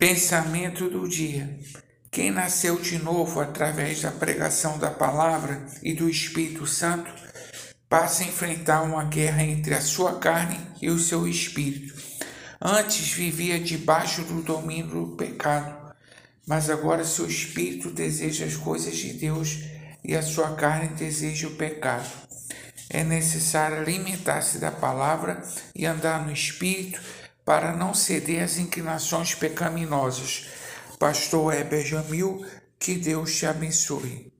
[0.00, 1.58] Pensamento do dia.
[2.10, 7.12] Quem nasceu de novo através da pregação da palavra e do Espírito Santo
[7.86, 11.92] passa a enfrentar uma guerra entre a sua carne e o seu espírito.
[12.58, 15.94] Antes vivia debaixo do domínio do pecado,
[16.46, 19.64] mas agora seu espírito deseja as coisas de Deus
[20.02, 22.08] e a sua carne deseja o pecado.
[22.88, 25.42] É necessário alimentar-se da palavra
[25.76, 26.98] e andar no espírito
[27.44, 30.46] para não ceder às inclinações pecaminosas.
[30.98, 32.44] Pastor Heber Jamil,
[32.78, 34.32] que Deus te abençoe.